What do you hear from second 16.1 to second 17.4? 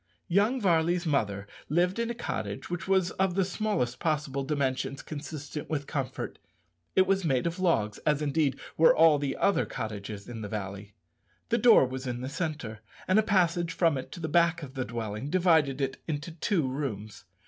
two rooms.